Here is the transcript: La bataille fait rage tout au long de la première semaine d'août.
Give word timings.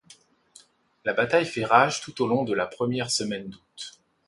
La 1.05 1.13
bataille 1.13 1.45
fait 1.45 1.63
rage 1.63 2.01
tout 2.01 2.23
au 2.23 2.27
long 2.27 2.43
de 2.43 2.55
la 2.55 2.65
première 2.65 3.11
semaine 3.11 3.49
d'août. 3.49 4.01